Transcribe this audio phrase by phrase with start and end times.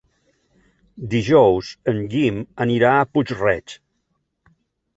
[1.11, 3.79] Dijous en Guim anirà a Puig-reig.